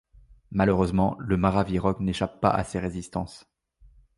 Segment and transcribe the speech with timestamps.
[0.49, 3.45] Malheureusement, le maraviroc n’échappe pas à ces résistances.